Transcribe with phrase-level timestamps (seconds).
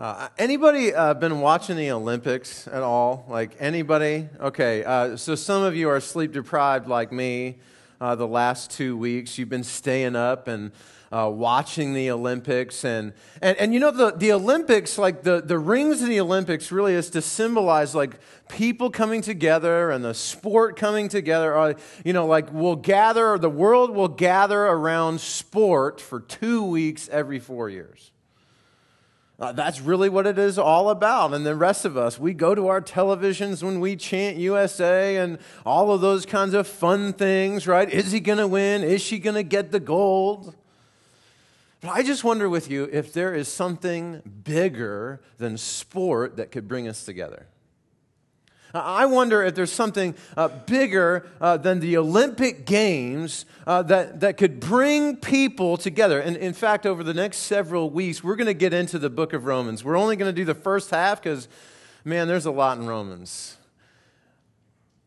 [0.00, 3.26] Uh, anybody uh, been watching the Olympics at all?
[3.28, 4.30] Like anybody?
[4.40, 7.58] Okay, uh, so some of you are sleep deprived like me.
[8.00, 10.72] Uh, the last two weeks, you've been staying up and
[11.12, 15.58] uh, watching the Olympics, and, and and you know the the Olympics, like the the
[15.58, 20.78] rings of the Olympics, really is to symbolize like people coming together and the sport
[20.78, 21.54] coming together.
[21.54, 21.74] Or,
[22.06, 27.38] you know, like we'll gather, the world will gather around sport for two weeks every
[27.38, 28.12] four years.
[29.40, 31.32] Uh, that's really what it is all about.
[31.32, 35.38] And the rest of us, we go to our televisions when we chant USA and
[35.64, 37.88] all of those kinds of fun things, right?
[37.88, 38.84] Is he going to win?
[38.84, 40.54] Is she going to get the gold?
[41.80, 46.68] But I just wonder with you if there is something bigger than sport that could
[46.68, 47.46] bring us together.
[48.72, 54.36] I wonder if there's something uh, bigger uh, than the Olympic Games uh, that, that
[54.36, 56.20] could bring people together.
[56.20, 59.32] And in fact, over the next several weeks, we're going to get into the book
[59.32, 59.82] of Romans.
[59.82, 61.48] We're only going to do the first half because,
[62.04, 63.56] man, there's a lot in Romans.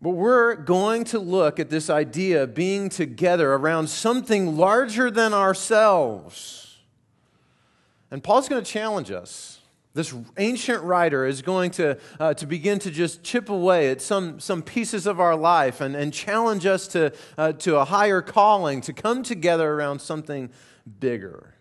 [0.02, 5.34] But we're going to look at this idea of being together around something larger than
[5.34, 6.80] ourselves.
[8.12, 9.60] And Paul's going to challenge us.
[9.94, 14.40] This ancient writer is going to, uh, to begin to just chip away at some,
[14.40, 18.82] some pieces of our life and, and challenge us to, uh, to a higher calling,
[18.82, 20.50] to come together around something
[21.00, 21.54] bigger.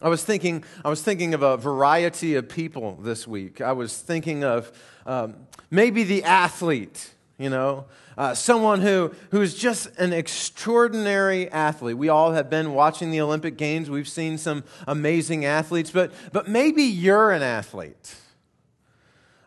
[0.00, 3.60] I was thinking, I was thinking of a variety of people this week.
[3.60, 4.72] I was thinking of
[5.04, 5.34] um,
[5.68, 7.86] maybe the athlete, you know,
[8.18, 11.96] uh, someone who, who's just an extraordinary athlete.
[11.96, 13.88] We all have been watching the Olympic Games.
[13.88, 18.14] We've seen some amazing athletes, but, but maybe you're an athlete.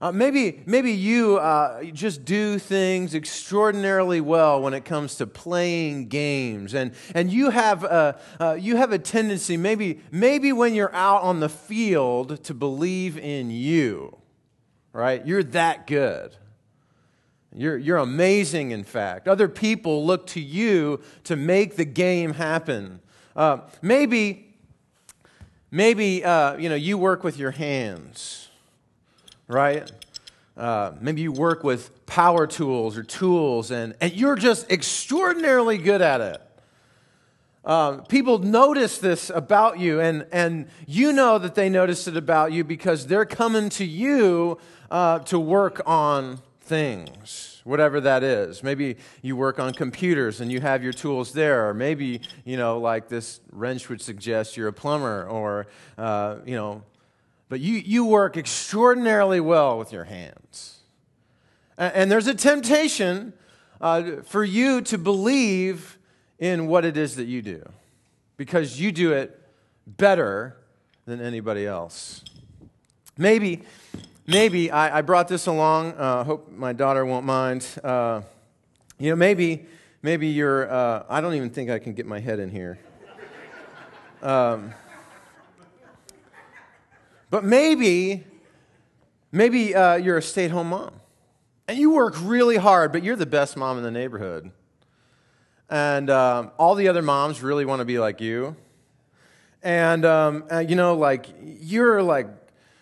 [0.02, 6.08] Uh, maybe, maybe you uh, just do things extraordinarily well when it comes to playing
[6.08, 6.74] games.
[6.74, 11.22] And, and you, have a, uh, you have a tendency, maybe, maybe when you're out
[11.22, 14.18] on the field, to believe in you,
[14.94, 15.24] right?
[15.26, 16.36] You're that good.
[17.56, 19.28] You're, you're amazing, in fact.
[19.28, 23.00] Other people look to you to make the game happen.
[23.36, 24.54] Uh, maybe,
[25.70, 28.50] maybe uh, you know, you work with your hands,
[29.48, 29.92] right?
[30.58, 36.02] Uh, maybe you work with power tools or tools, and, and you're just extraordinarily good
[36.02, 36.42] at it.
[37.66, 42.52] Um, people notice this about you, and, and you know that they notice it about
[42.52, 44.58] you because they're coming to you
[44.92, 48.64] uh, to work on things, whatever that is.
[48.64, 52.80] Maybe you work on computers and you have your tools there, or maybe, you know,
[52.80, 56.84] like this wrench would suggest you're a plumber, or, uh, you know,
[57.50, 60.80] but you, you work extraordinarily well with your hands.
[61.78, 63.34] And, and there's a temptation
[63.80, 65.98] uh, for you to believe
[66.40, 67.64] in what it is that you do
[68.38, 69.40] because you do it
[69.86, 70.58] better
[71.06, 72.24] than anybody else.
[73.18, 73.62] Maybe
[74.26, 75.94] maybe I, I, brought this along.
[75.94, 77.68] I uh, hope my daughter won't mind.
[77.84, 78.22] Uh,
[79.00, 79.66] you know, maybe,
[80.02, 82.80] maybe you're, uh, I don't even think I can get my head in here.
[84.22, 84.74] Um,
[87.30, 88.24] but maybe,
[89.32, 90.94] maybe uh, you're a stay at home mom.
[91.68, 94.52] And you work really hard, but you're the best mom in the neighborhood.
[95.70, 98.56] And um, all the other moms really want to be like you.
[99.62, 102.28] And, um, uh, you know, like, you're like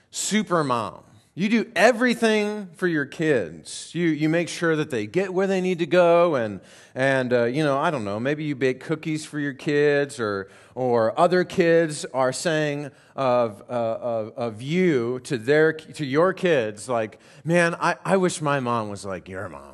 [0.10, 1.04] super mom
[1.42, 3.90] you do everything for your kids.
[3.96, 6.62] You, you make sure that they get where they need to go, and,
[6.94, 10.50] and uh, you know, I don't know, maybe you bake cookies for your kids, or,
[10.76, 16.88] or other kids are saying of, uh, of, of you to, their, to your kids,
[16.88, 19.74] like, man, I, I wish my mom was like your mom.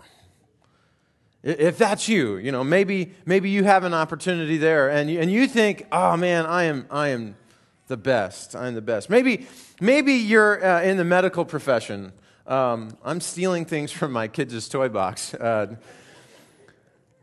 [1.44, 5.30] If that's you, you know, maybe, maybe you have an opportunity there, and you, and
[5.30, 7.36] you think, oh man, I am, I am
[7.88, 8.56] the best.
[8.56, 9.10] I'm the best.
[9.10, 9.48] Maybe,
[9.82, 12.12] maybe you're uh, in the medical profession.
[12.46, 15.34] Um, I'm stealing things from my kids' toy box.
[15.34, 15.76] Uh,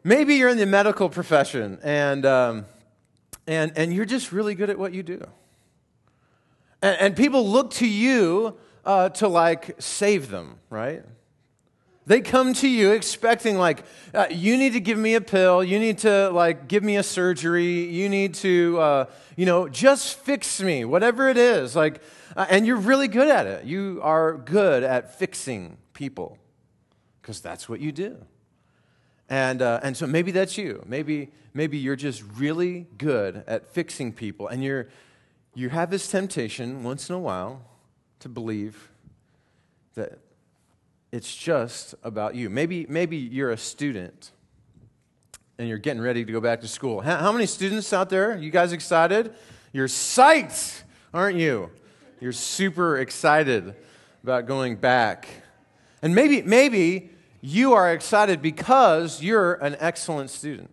[0.03, 2.66] maybe you're in the medical profession and, um,
[3.47, 5.26] and, and you're just really good at what you do.
[6.82, 11.03] And, and people look to you uh, to like save them, right?
[12.06, 15.78] They come to you expecting, like, uh, you need to give me a pill, you
[15.78, 19.04] need to, like, give me a surgery, you need to, uh,
[19.36, 21.74] you know, just fix me, whatever it is.
[21.74, 22.03] Like,
[22.36, 23.65] uh, and you're really good at it.
[23.65, 26.36] You are good at fixing people
[27.22, 28.18] because that's what you do.
[29.30, 30.84] And, uh, and so maybe that's you.
[30.86, 34.89] Maybe, maybe you're just really good at fixing people, and you're,
[35.54, 37.65] you have this temptation once in a while
[38.21, 38.91] to believe
[39.95, 40.18] that
[41.15, 42.51] it's just about you.
[42.51, 44.33] Maybe, maybe you're a student
[45.59, 47.03] and you're getting ready to go back to school.
[47.03, 48.37] How, how many students out there?
[48.37, 49.33] You guys excited?
[49.72, 50.83] You're psyched,
[51.13, 51.71] aren't you?
[52.21, 53.77] You're super excited
[54.25, 55.28] about going back.
[56.03, 60.71] And maybe, maybe you are excited because you're an excellent student.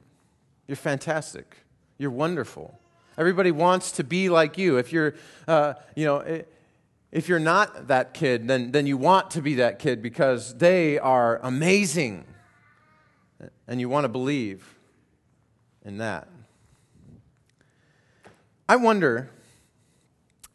[0.67, 1.55] You're fantastic.
[1.99, 2.79] You're wonderful.
[3.15, 4.77] Everybody wants to be like you.
[4.77, 5.13] If you're,
[5.47, 6.43] uh, you know,
[7.11, 10.97] if you're not that kid, then, then you want to be that kid because they
[10.97, 12.25] are amazing.
[13.67, 14.77] And you want to believe
[15.83, 16.27] in that.
[18.69, 19.29] I wonder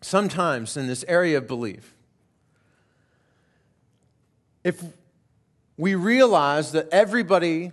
[0.01, 1.97] sometimes in this area of belief
[4.67, 4.83] if
[5.77, 7.71] we realize that everybody,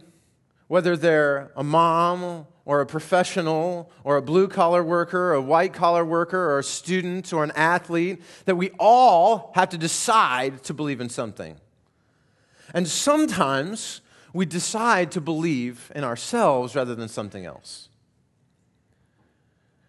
[0.68, 5.74] whether they're a mom or a professional or a blue collar worker, or a white
[5.74, 10.74] collar worker, or a student or an athlete, that we all have to decide to
[10.74, 11.58] believe in something.
[12.74, 14.02] And sometimes
[14.34, 17.90] we decide to believe in ourselves rather than something else.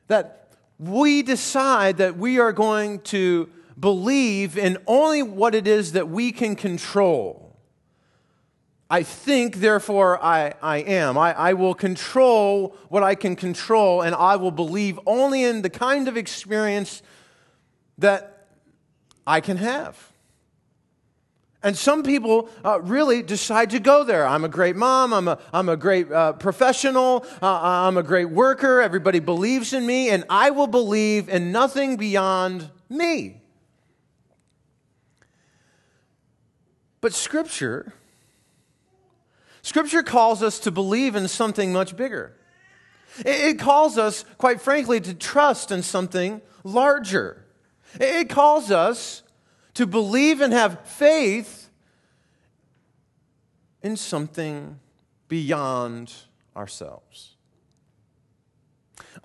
[0.09, 0.49] That
[0.79, 3.49] we decide that we are going to
[3.79, 7.54] believe in only what it is that we can control
[8.95, 11.19] I think, therefore I, I am.
[11.19, 15.69] I, I will control what I can control, and I will believe only in the
[15.69, 17.03] kind of experience
[17.99, 18.47] that
[19.27, 20.13] I can have.
[21.61, 24.29] And some people uh, really decide to go there.
[24.29, 25.13] I'm a great mom.
[25.13, 27.27] I'm a, I'm a great uh, professional.
[27.43, 28.81] Uh, I'm a great worker.
[28.81, 33.43] Everybody believes in me, and I will believe in nothing beyond me.
[37.01, 37.93] But Scripture
[39.65, 42.37] Scripture calls us to believe in something much bigger.
[43.25, 47.47] It calls us, quite frankly, to trust in something larger.
[47.99, 49.23] It calls us
[49.73, 51.71] to believe and have faith
[53.83, 54.81] in something
[55.29, 56.13] beyond
[56.55, 57.37] ourselves.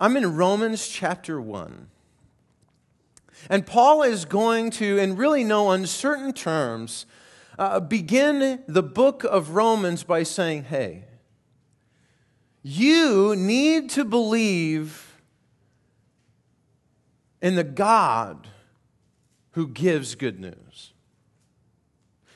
[0.00, 1.88] I'm in Romans chapter 1.
[3.50, 7.04] And Paul is going to, in really no uncertain terms,
[7.58, 11.04] uh, begin the book of Romans by saying, hey,
[12.62, 15.16] you need to believe
[17.40, 18.48] in the God
[19.52, 20.92] who gives good news.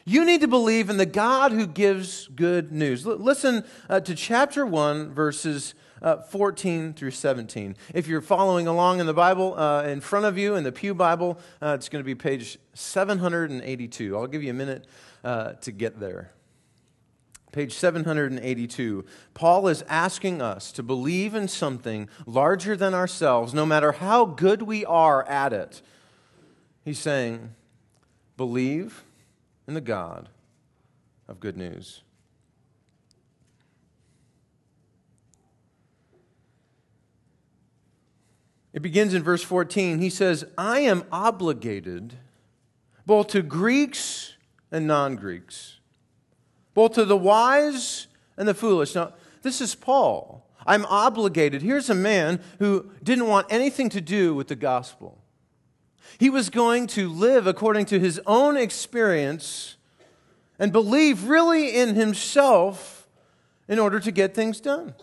[0.06, 3.06] You need to believe in the God who gives good news.
[3.06, 7.76] L- listen uh, to chapter 1, verses uh, 14 through 17.
[7.94, 10.94] If you're following along in the Bible uh, in front of you, in the Pew
[10.94, 14.16] Bible, uh, it's going to be page 782.
[14.16, 14.86] I'll give you a minute
[15.22, 16.30] uh, to get there.
[17.52, 19.04] Page 782.
[19.32, 24.62] Paul is asking us to believe in something larger than ourselves, no matter how good
[24.62, 25.80] we are at it.
[26.84, 27.54] He's saying,
[28.36, 29.04] believe
[29.68, 30.28] in the God
[31.28, 32.02] of good news.
[38.74, 40.00] It begins in verse 14.
[40.00, 42.14] He says, I am obligated
[43.06, 44.34] both to Greeks
[44.72, 45.78] and non Greeks,
[46.74, 48.96] both to the wise and the foolish.
[48.96, 49.12] Now,
[49.42, 50.44] this is Paul.
[50.66, 51.62] I'm obligated.
[51.62, 55.18] Here's a man who didn't want anything to do with the gospel.
[56.18, 59.76] He was going to live according to his own experience
[60.58, 63.06] and believe really in himself
[63.68, 64.94] in order to get things done.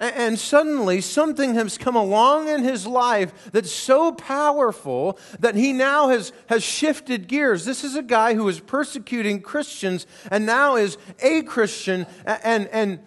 [0.00, 6.08] And suddenly, something has come along in his life that's so powerful that he now
[6.08, 7.66] has, has shifted gears.
[7.66, 13.00] This is a guy who is persecuting Christians and now is a Christian and, and,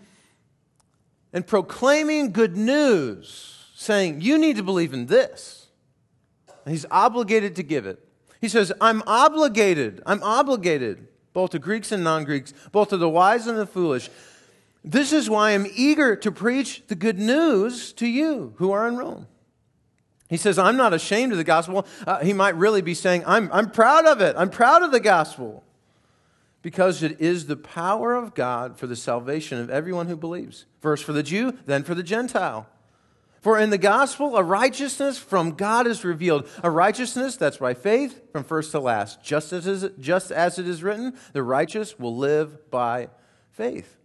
[1.33, 5.69] and proclaiming good news, saying, You need to believe in this.
[6.63, 8.07] And he's obligated to give it.
[8.39, 10.03] He says, I'm obligated.
[10.05, 14.11] I'm obligated, both to Greeks and non Greeks, both to the wise and the foolish
[14.83, 18.97] this is why I'm eager to preach the good news to you who are in
[18.97, 19.27] Rome.
[20.29, 21.85] He says, I'm not ashamed of the gospel.
[22.05, 24.35] Uh, he might really be saying, I'm, I'm proud of it.
[24.37, 25.63] I'm proud of the gospel.
[26.61, 30.65] Because it is the power of God for the salvation of everyone who believes.
[30.79, 32.67] First for the Jew, then for the Gentile.
[33.41, 36.47] For in the gospel, a righteousness from God is revealed.
[36.63, 39.21] A righteousness that's by faith from first to last.
[39.21, 43.09] Just as, is, just as it is written, the righteous will live by
[43.51, 43.97] faith.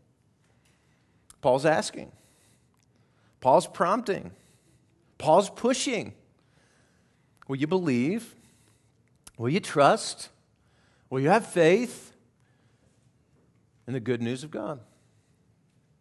[1.40, 2.12] Paul's asking.
[3.40, 4.32] Paul's prompting.
[5.18, 6.14] Paul's pushing.
[7.46, 8.34] Will you believe?
[9.36, 10.30] Will you trust?
[11.10, 12.12] Will you have faith
[13.86, 14.80] in the good news of God?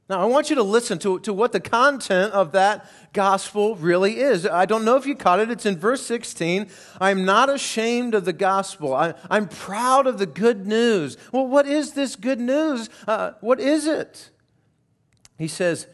[0.10, 4.20] Now, I want you to listen to, to what the content of that gospel really
[4.20, 4.46] is.
[4.46, 5.52] I don't know if you caught it.
[5.52, 6.70] It's in verse 16.
[7.02, 8.94] I'm not ashamed of the gospel.
[8.94, 11.18] I, am proud of the good news.
[11.34, 12.90] Well, what is this good news?
[13.06, 14.30] Uh, what is it?
[15.38, 15.88] He says,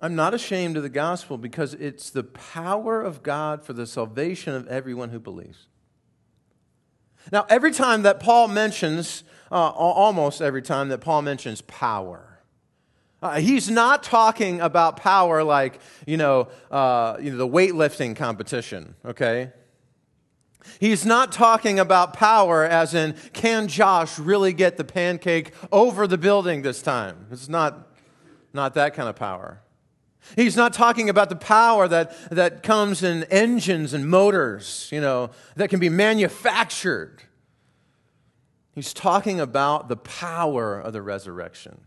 [0.00, 4.54] I'm not ashamed of the gospel because it's the power of God for the salvation
[4.54, 5.66] of everyone who believes.
[7.32, 12.40] Now, every time that Paul mentions, uh, almost every time that Paul mentions power,
[13.20, 18.94] uh, he's not talking about power like, you know, uh, you know, the weightlifting competition,
[19.04, 19.50] okay?
[20.78, 26.18] He's not talking about power as in, can Josh really get the pancake over the
[26.18, 27.26] building this time?
[27.32, 27.87] It's not,
[28.52, 29.60] not that kind of power.
[30.36, 35.30] He's not talking about the power that, that comes in engines and motors, you know,
[35.56, 37.22] that can be manufactured.
[38.72, 41.80] He's talking about the power of the resurrection.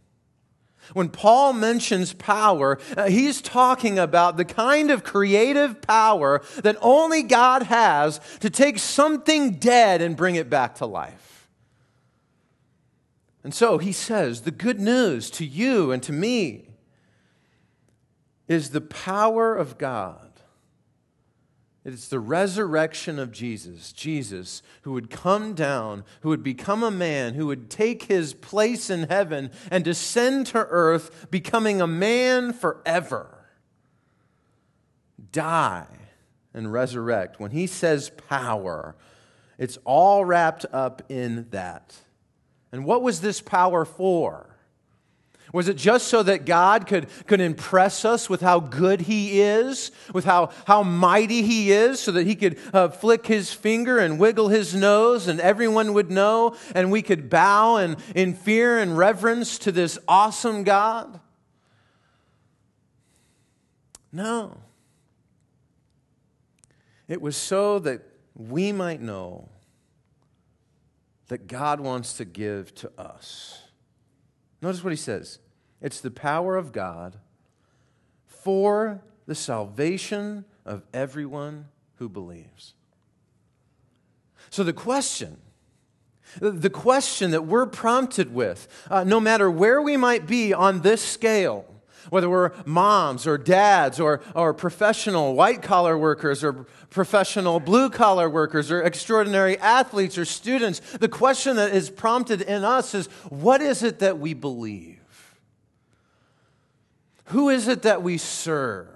[0.93, 7.23] When Paul mentions power, uh, he's talking about the kind of creative power that only
[7.23, 11.40] God has to take something dead and bring it back to life.
[13.43, 16.69] And so he says the good news to you and to me
[18.47, 20.31] is the power of God.
[21.83, 23.91] It's the resurrection of Jesus.
[23.91, 28.91] Jesus, who would come down, who would become a man, who would take his place
[28.91, 33.45] in heaven and descend to earth, becoming a man forever.
[35.31, 35.87] Die
[36.53, 37.39] and resurrect.
[37.39, 38.95] When he says power,
[39.57, 41.95] it's all wrapped up in that.
[42.71, 44.51] And what was this power for?
[45.53, 49.91] Was it just so that God could, could impress us with how good He is,
[50.13, 54.17] with how, how mighty He is, so that He could uh, flick His finger and
[54.17, 58.97] wiggle His nose and everyone would know and we could bow and, in fear and
[58.97, 61.19] reverence to this awesome God?
[64.13, 64.57] No.
[67.09, 68.01] It was so that
[68.35, 69.49] we might know
[71.31, 73.61] that God wants to give to us.
[74.61, 75.39] Notice what he says
[75.81, 77.19] it's the power of God
[78.25, 82.73] for the salvation of everyone who believes.
[84.49, 85.37] So the question,
[86.41, 91.01] the question that we're prompted with, uh, no matter where we might be on this
[91.01, 91.70] scale,
[92.09, 98.29] whether we're moms or dads or, or professional white collar workers or professional blue collar
[98.29, 103.61] workers or extraordinary athletes or students, the question that is prompted in us is what
[103.61, 104.99] is it that we believe?
[107.25, 108.87] Who is it that we serve?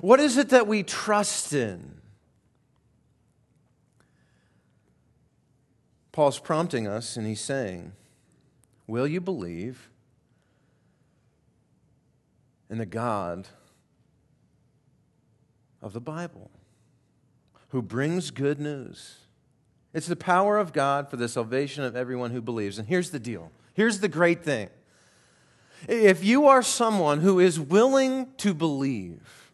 [0.00, 2.00] What is it that we trust in?
[6.10, 7.92] Paul's prompting us and he's saying,
[8.86, 9.88] Will you believe
[12.72, 13.48] in the God
[15.82, 16.50] of the Bible
[17.68, 19.18] who brings good news?
[19.92, 22.78] It's the power of God for the salvation of everyone who believes.
[22.78, 24.70] And here's the deal here's the great thing.
[25.86, 29.52] If you are someone who is willing to believe,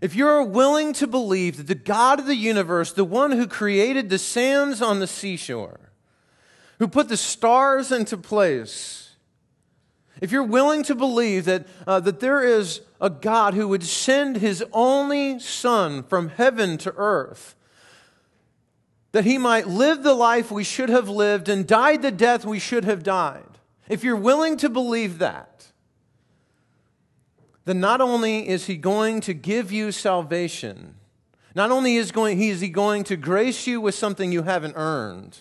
[0.00, 4.08] if you're willing to believe that the God of the universe, the one who created
[4.08, 5.80] the sands on the seashore,
[6.78, 9.09] who put the stars into place,
[10.20, 14.36] if you're willing to believe that, uh, that there is a God who would send
[14.36, 17.54] his only Son from heaven to earth,
[19.12, 22.58] that he might live the life we should have lived and died the death we
[22.58, 23.58] should have died,
[23.88, 25.66] if you're willing to believe that,
[27.64, 30.94] then not only is he going to give you salvation,
[31.54, 35.40] not only is, going, is he going to grace you with something you haven't earned,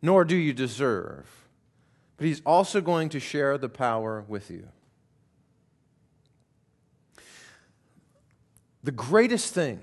[0.00, 1.47] nor do you deserve,
[2.18, 4.68] but he's also going to share the power with you.
[8.82, 9.80] The greatest thing,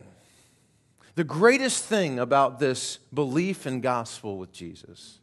[1.16, 5.20] the greatest thing about this belief and gospel with Jesus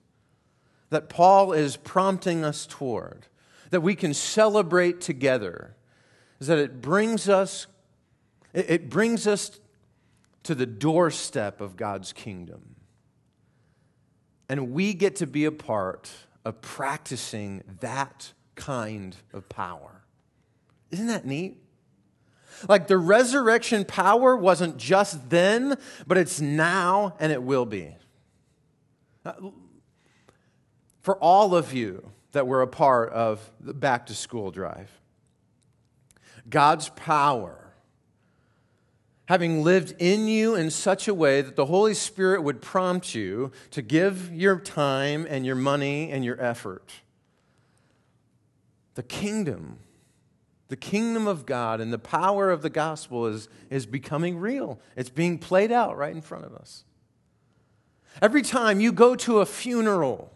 [0.89, 3.27] that Paul is prompting us toward,
[3.71, 5.75] that we can celebrate together,
[6.39, 7.67] is that it brings us,
[8.53, 9.59] it brings us
[10.43, 12.77] to the doorstep of God's kingdom.
[14.51, 16.11] And we get to be a part
[16.45, 20.03] of practicing that kind of power.
[20.91, 21.59] Isn't that neat?
[22.69, 27.97] Like the resurrection power wasn't just then, but it's now and it will be
[31.03, 34.91] for all of you that were a part of the back to school drive.
[36.49, 37.62] God's power,
[39.27, 43.53] having lived in you in such a way that the Holy Spirit would prompt you
[43.71, 46.93] to give your time and your money and your effort.
[48.95, 49.79] The kingdom,
[50.69, 54.81] the kingdom of God and the power of the gospel is, is becoming real.
[54.97, 56.85] It's being played out right in front of us.
[58.21, 60.33] Every time you go to a funeral,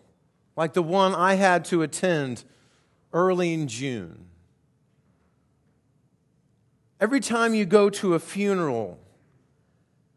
[0.57, 2.45] like the one I had to attend
[3.13, 4.26] early in June.
[7.01, 8.99] Every time you go to a funeral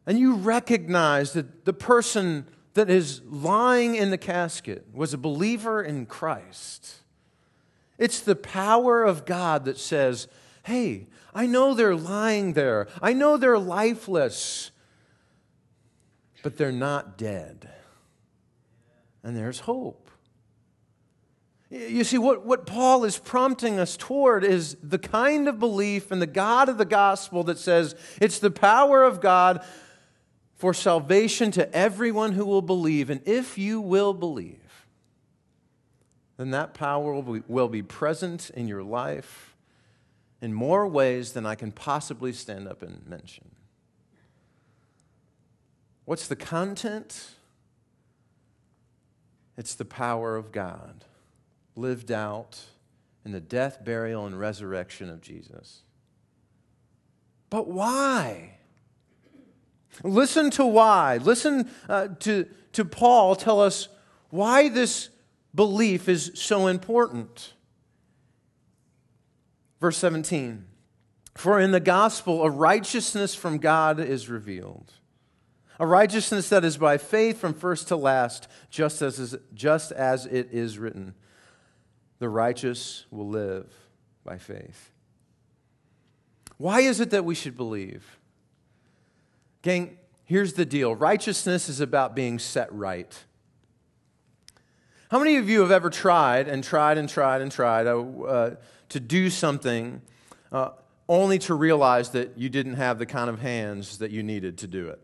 [0.05, 5.81] and you recognize that the person that is lying in the casket was a believer
[5.83, 6.95] in Christ,
[7.97, 10.27] it's the power of God that says,
[10.63, 12.87] Hey, I know they're lying there.
[13.01, 14.71] I know they're lifeless,
[16.43, 17.69] but they're not dead.
[19.23, 20.08] And there's hope.
[21.69, 26.19] You see, what, what Paul is prompting us toward is the kind of belief in
[26.19, 29.63] the God of the gospel that says it's the power of God
[30.55, 33.11] for salvation to everyone who will believe.
[33.11, 34.87] And if you will believe,
[36.37, 39.55] then that power will be, will be present in your life
[40.41, 43.51] in more ways than I can possibly stand up and mention.
[46.05, 47.31] What's the content?
[49.55, 51.05] It's the power of God
[51.79, 52.59] lived out
[53.25, 55.83] in the death, burial, and resurrection of Jesus.
[57.49, 58.57] But why?
[60.03, 61.17] Listen to why.
[61.17, 63.87] Listen uh, to, to Paul tell us
[64.29, 65.09] why this
[65.55, 67.53] belief is so important.
[69.81, 70.65] Verse 17
[71.35, 74.93] For in the gospel, a righteousness from God is revealed.
[75.81, 80.25] A righteousness that is by faith from first to last, just as, is, just as
[80.25, 81.15] it is written
[82.19, 83.73] the righteous will live
[84.23, 84.91] by faith.
[86.57, 88.19] Why is it that we should believe?
[89.61, 93.17] Gang, here's the deal righteousness is about being set right.
[95.09, 98.55] How many of you have ever tried and tried and tried and tried uh, uh,
[98.89, 100.01] to do something
[100.51, 100.71] uh,
[101.07, 104.67] only to realize that you didn't have the kind of hands that you needed to
[104.67, 105.01] do it?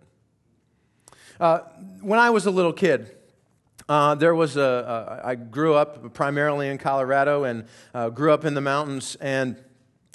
[1.40, 1.60] Uh,
[2.02, 3.16] when I was a little kid,
[3.88, 8.44] uh, there was a, a, I grew up primarily in Colorado and uh, grew up
[8.44, 9.62] in the mountains, and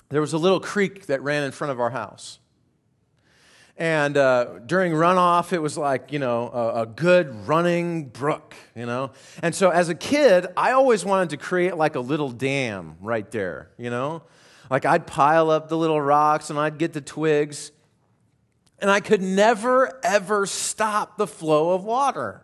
[0.08, 2.40] there was a little creek that ran in front of our house.
[3.76, 8.84] And uh, during runoff, it was like, you know, a, a, good running brook, you
[8.84, 9.12] know?
[9.42, 13.30] And so as a kid, I always wanted to create like a little dam right
[13.30, 14.22] there, you know?
[14.68, 17.72] Like I'd pile up the little rocks and I'd get the twigs,
[18.80, 22.42] and I could never, ever stop the flow of water.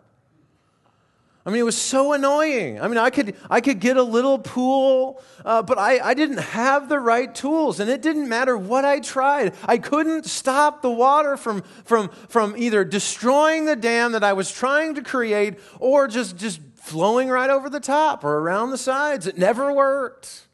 [1.47, 2.81] I mean, it was so annoying.
[2.81, 6.39] I mean, I could, I could get a little pool, uh, but I, I didn't
[6.39, 9.55] have the right tools, and it didn't matter what I tried.
[9.63, 14.51] I couldn't stop the water from, from, from either destroying the dam that I was
[14.51, 19.25] trying to create or just, just flowing right over the top or around the sides.
[19.25, 20.47] It never worked.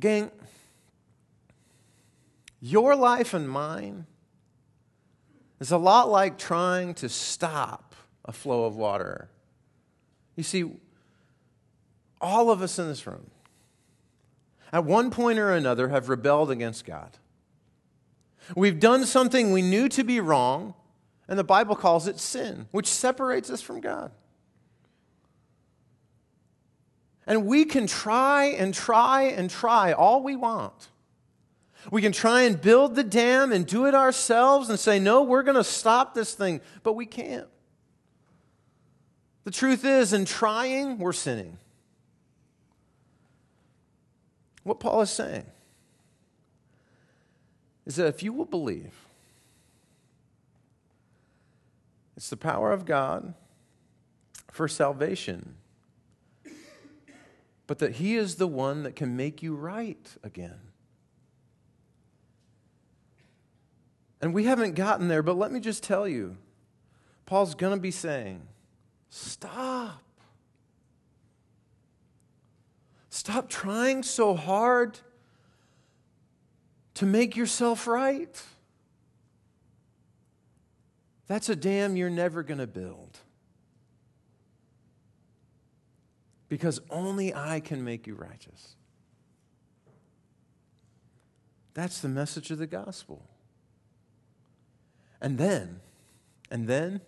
[0.00, 0.32] Gang,
[2.60, 4.06] your life and mine
[5.60, 7.91] is a lot like trying to stop
[8.24, 9.28] a flow of water.
[10.36, 10.70] You see,
[12.20, 13.30] all of us in this room,
[14.72, 17.18] at one point or another, have rebelled against God.
[18.56, 20.74] We've done something we knew to be wrong,
[21.28, 24.12] and the Bible calls it sin, which separates us from God.
[27.26, 30.88] And we can try and try and try all we want.
[31.90, 35.42] We can try and build the dam and do it ourselves and say, no, we're
[35.42, 37.48] going to stop this thing, but we can't.
[39.44, 41.58] The truth is, in trying, we're sinning.
[44.62, 45.46] What Paul is saying
[47.84, 48.94] is that if you will believe,
[52.16, 53.34] it's the power of God
[54.52, 55.56] for salvation,
[57.66, 60.60] but that He is the one that can make you right again.
[64.20, 66.36] And we haven't gotten there, but let me just tell you
[67.26, 68.42] Paul's going to be saying,
[69.14, 70.02] Stop.
[73.10, 74.98] Stop trying so hard
[76.94, 78.42] to make yourself right.
[81.26, 83.18] That's a dam you're never going to build.
[86.48, 88.76] Because only I can make you righteous.
[91.74, 93.28] That's the message of the gospel.
[95.20, 95.80] And then,
[96.50, 97.02] and then,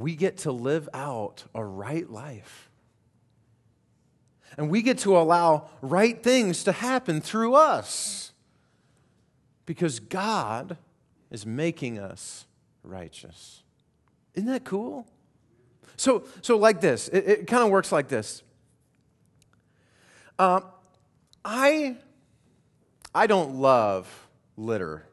[0.00, 2.70] we get to live out a right life.
[4.56, 8.32] And we get to allow right things to happen through us
[9.64, 10.76] because God
[11.30, 12.46] is making us
[12.82, 13.62] righteous.
[14.34, 15.06] Isn't that cool?
[15.96, 18.42] So, so like this, it, it kind of works like this.
[20.38, 20.60] Uh,
[21.44, 21.96] I,
[23.14, 25.06] I don't love litter.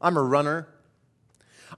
[0.00, 0.66] I'm a runner.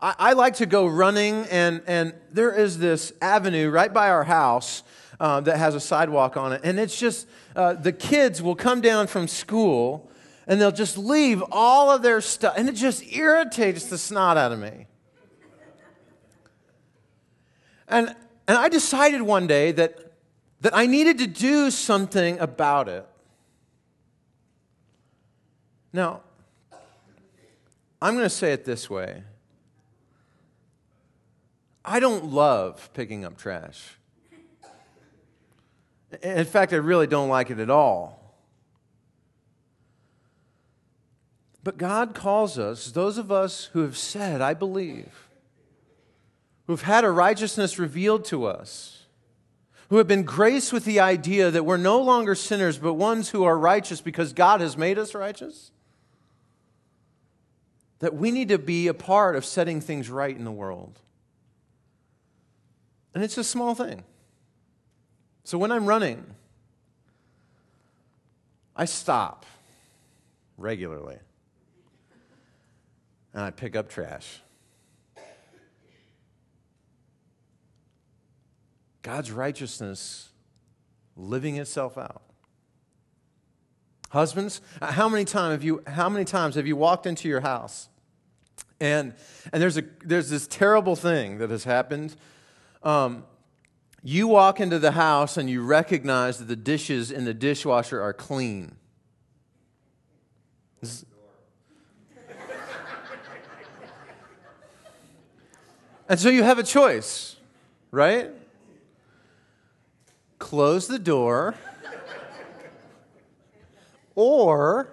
[0.05, 4.25] I, I like to go running, and, and there is this avenue right by our
[4.25, 4.83] house
[5.19, 6.61] uh, that has a sidewalk on it.
[6.63, 10.11] And it's just, uh, the kids will come down from school
[10.47, 12.53] and they'll just leave all of their stuff.
[12.59, 14.89] And it just irritates the snot out of me.
[17.89, 18.15] And,
[18.47, 20.13] and I decided one day that,
[20.61, 23.07] that I needed to do something about it.
[25.95, 26.21] Now,
[28.03, 29.23] I'm going to say it this way
[31.85, 33.97] I don't love picking up trash.
[36.23, 38.21] In fact, I really don't like it at all.
[41.63, 45.29] But God calls us, those of us who have said, I believe,
[46.67, 49.07] who've had a righteousness revealed to us,
[49.89, 53.45] who have been graced with the idea that we're no longer sinners, but ones who
[53.45, 55.71] are righteous because God has made us righteous,
[58.01, 61.01] that we need to be a part of setting things right in the world.
[63.15, 64.03] And it's a small thing.
[65.45, 66.25] So when I'm running,
[68.75, 69.47] I stop
[70.59, 71.19] regularly
[73.33, 74.41] and I pick up trash.
[79.03, 80.31] God's righteousness
[81.17, 82.23] living itself out.
[84.11, 87.89] Husbands, how many, time have you, how many times have you walked into your house
[88.81, 89.15] and,
[89.53, 92.17] and there's, a, there's this terrible thing that has happened
[92.85, 93.25] um,
[94.03, 98.13] you walk into the house and you recognize that the dishes in the dishwasher are
[98.13, 98.77] clean.
[106.09, 107.37] and so you have a choice,
[107.91, 108.31] right?
[110.39, 111.55] Close the door
[114.15, 114.91] or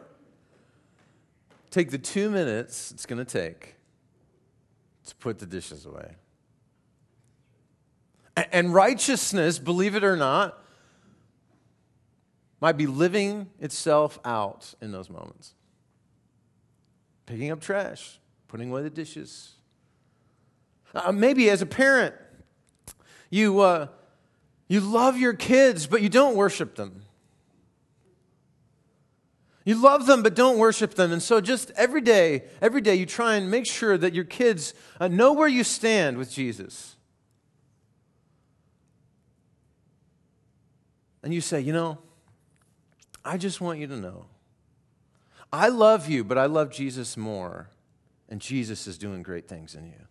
[1.70, 3.76] take the two minutes it's going to take
[5.06, 6.16] to put the dishes away.
[8.52, 10.58] And righteousness, believe it or not,
[12.62, 15.54] might be living itself out in those moments.
[17.26, 19.54] Picking up trash, putting away the dishes.
[20.94, 22.14] Uh, maybe as a parent,
[23.30, 23.88] you, uh,
[24.68, 27.04] you love your kids, but you don't worship them.
[29.64, 31.12] You love them, but don't worship them.
[31.12, 34.74] And so, just every day, every day, you try and make sure that your kids
[35.00, 36.96] uh, know where you stand with Jesus.
[41.24, 42.00] And you say, you know,
[43.24, 44.26] I just want you to know
[45.54, 47.70] I love you, but I love Jesus more,
[48.30, 50.08] and Jesus is doing great things in you.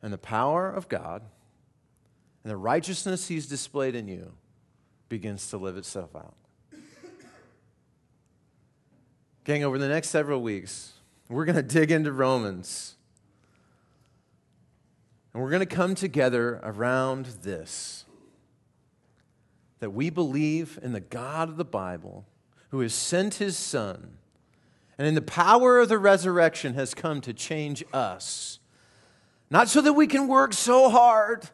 [0.00, 1.22] And the power of God
[2.42, 4.32] and the righteousness He's displayed in you
[5.08, 6.34] begins to live itself out.
[9.44, 10.94] Gang, over the next several weeks,
[11.28, 12.94] we're going to dig into Romans.
[15.32, 18.06] And we're going to come together around this
[19.84, 22.24] that we believe in the God of the Bible
[22.70, 24.16] who has sent his Son
[24.96, 28.60] and in the power of the resurrection has come to change us.
[29.50, 31.50] Not so that we can work so hard,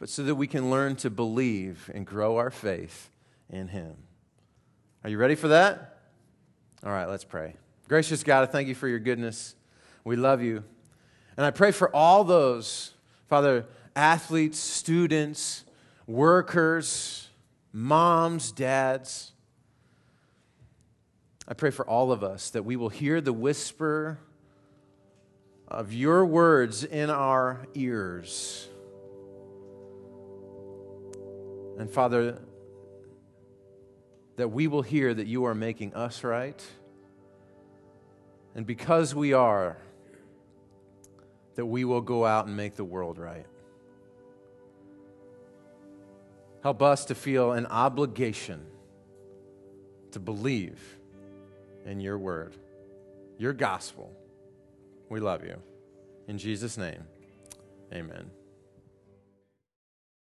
[0.00, 3.08] but so that we can learn to believe and grow our faith
[3.48, 3.94] in him.
[5.04, 6.00] Are you ready for that?
[6.84, 7.54] All right, let's pray.
[7.86, 9.54] Gracious God, I thank you for your goodness.
[10.02, 10.64] We love you.
[11.36, 12.94] And I pray for all those,
[13.28, 13.64] Father,
[13.94, 15.64] athletes, students,
[16.08, 17.28] workers,
[17.74, 19.32] moms, dads.
[21.46, 24.18] I pray for all of us that we will hear the whisper
[25.66, 28.68] of your words in our ears.
[31.76, 32.40] And Father,
[34.36, 36.64] that we will hear that you are making us right.
[38.54, 39.76] And because we are,
[41.56, 43.46] that we will go out and make the world right.
[46.64, 48.58] Help us to feel an obligation
[50.12, 50.80] to believe
[51.84, 52.56] in your word,
[53.36, 54.10] your gospel.
[55.10, 55.60] We love you.
[56.26, 57.04] In Jesus' name,
[57.92, 58.30] amen.